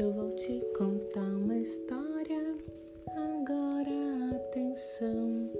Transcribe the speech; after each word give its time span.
Eu 0.00 0.14
vou 0.14 0.30
te 0.30 0.58
contar 0.78 1.20
uma 1.20 1.58
história. 1.58 2.56
Agora 3.06 4.34
atenção, 4.34 5.50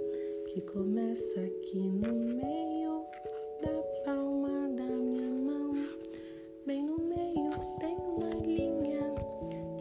que 0.47 0.61
começa 0.61 1.41
aqui 1.41 1.77
no 1.77 2.11
meio 2.11 3.05
da 3.61 3.83
palma 4.03 4.67
da 4.69 4.97
minha 4.97 5.29
mão. 5.29 5.73
Bem 6.65 6.83
no 6.83 6.97
meio 6.97 7.51
tem 7.79 7.95
uma 7.95 8.29
linha 8.43 9.13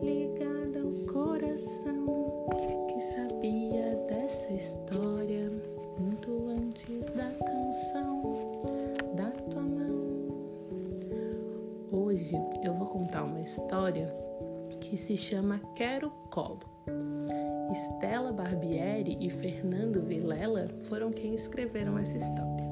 ligada 0.02 0.80
ao 0.80 0.92
coração 1.10 2.46
que 2.86 3.00
sabia 3.14 3.96
dessa 4.10 4.52
história 4.52 5.50
muito 5.98 6.48
antes 6.48 7.06
da 7.14 7.32
canção 7.46 8.22
da 9.14 9.30
tua 9.30 9.62
mão. 9.62 10.10
Hoje 11.90 12.36
eu 12.62 12.74
vou 12.74 12.88
contar 12.88 13.24
uma 13.24 13.40
história 13.40 14.14
que 14.80 14.96
se 14.96 15.16
chama 15.16 15.60
Quero 15.74 16.10
Colo. 16.30 16.60
Estela 17.70 18.32
Barbieri 18.32 19.16
e 19.20 19.30
Fernando 19.30 20.02
Vilela 20.02 20.68
foram 20.88 21.12
quem 21.12 21.34
escreveram 21.34 21.98
essa 21.98 22.16
história. 22.16 22.64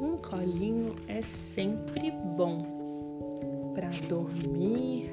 Um 0.00 0.16
colinho 0.18 0.94
é 1.08 1.22
sempre 1.22 2.12
bom 2.36 3.72
para 3.74 3.88
dormir, 4.08 5.10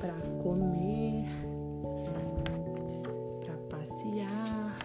para 0.00 0.14
comer, 0.42 1.26
para 3.44 3.54
passear. 3.76 4.78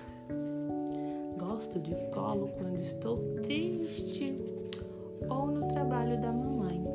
Gosto 1.37 1.79
de 1.79 1.95
colo 2.11 2.49
quando 2.57 2.79
estou 2.81 3.17
triste 3.43 4.35
ou 5.29 5.47
no 5.47 5.67
trabalho 5.69 6.19
da 6.19 6.31
mamãe. 6.31 6.88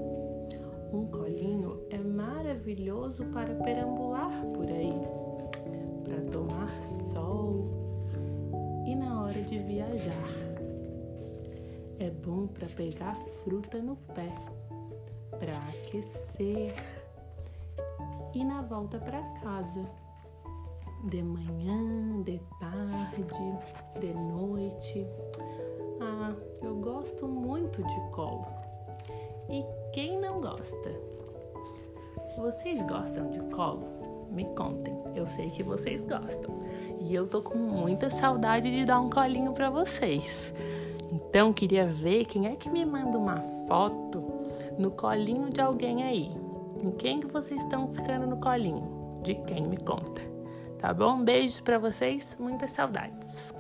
Maravilhoso 3.15 3.25
para 3.27 3.55
perambular 3.55 4.45
por 4.53 4.67
aí, 4.67 5.01
para 6.05 6.21
tomar 6.33 6.81
sol 7.13 7.65
e 8.87 8.95
na 8.95 9.23
hora 9.23 9.41
de 9.43 9.59
viajar. 9.59 10.29
É 11.99 12.11
bom 12.11 12.49
para 12.49 12.67
pegar 12.69 13.17
fruta 13.43 13.79
no 13.79 13.97
pé, 13.97 14.35
para 15.31 15.57
aquecer 15.69 16.75
e 18.35 18.45
na 18.45 18.63
volta 18.63 18.99
para 18.99 19.23
casa. 19.41 19.85
De 21.05 21.23
manhã, 21.23 22.23
de 22.23 22.41
tarde, 22.59 23.25
de 24.01 24.15
noite. 24.15 25.07
Ah, 26.01 26.35
eu 26.63 26.75
gosto 26.77 27.29
muito 27.29 27.83
de 27.83 28.11
colo. 28.11 28.47
E 29.51 29.63
quem 29.93 30.19
não 30.19 30.41
gosta? 30.41 31.15
Vocês 32.37 32.83
gostam 32.83 33.31
de 33.31 33.39
colo? 33.55 34.29
Me 34.31 34.45
contem, 34.57 34.93
eu 35.15 35.25
sei 35.25 35.51
que 35.51 35.63
vocês 35.63 36.03
gostam. 36.03 36.65
E 37.01 37.15
eu 37.15 37.29
tô 37.29 37.41
com 37.41 37.57
muita 37.57 38.11
saudade 38.11 38.71
de 38.71 38.85
dar 38.85 39.01
um 39.01 39.09
colinho 39.09 39.53
para 39.53 39.71
vocês. 39.71 40.53
Então 41.13 41.53
queria 41.53 41.87
ver 41.87 42.25
quem 42.25 42.49
é 42.49 42.57
que 42.57 42.69
me 42.69 42.85
manda 42.85 43.17
uma 43.17 43.39
foto 43.69 44.25
no 44.77 44.91
colinho 44.91 45.49
de 45.49 45.61
alguém 45.61 46.03
aí. 46.03 46.33
Em 46.83 46.91
quem 46.91 47.21
que 47.21 47.29
vocês 47.29 47.63
estão 47.63 47.87
ficando 47.87 48.27
no 48.27 48.39
colinho? 48.39 49.21
De 49.23 49.37
quem 49.37 49.63
me 49.69 49.77
conta? 49.77 50.21
Tá 50.79 50.93
bom? 50.93 51.23
Beijos 51.23 51.61
para 51.61 51.79
vocês, 51.79 52.37
muitas 52.41 52.73
saudades. 52.73 53.54